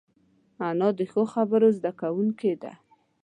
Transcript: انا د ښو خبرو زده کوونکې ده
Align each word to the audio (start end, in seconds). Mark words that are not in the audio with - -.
انا 0.67 0.89
د 0.97 0.99
ښو 1.11 1.23
خبرو 1.33 1.69
زده 1.77 1.91
کوونکې 2.01 2.53
ده 2.61 2.73